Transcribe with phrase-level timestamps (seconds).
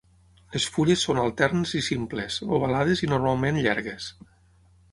[0.53, 4.09] Les fulles són alternes i simples, ovalades i normalment llargues.